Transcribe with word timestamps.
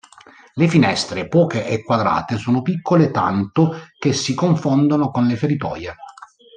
Le 0.55 0.67
finestre, 0.67 1.27
poche 1.27 1.67
e 1.67 1.83
quadrate, 1.83 2.37
sono 2.37 2.63
piccole 2.63 3.11
tanto 3.11 3.81
che 3.99 4.13
si 4.13 4.33
confondono 4.33 5.11
con 5.11 5.27
le 5.27 5.35
feritoie. 5.35 5.93